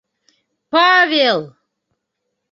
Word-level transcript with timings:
Павел! 0.73 1.39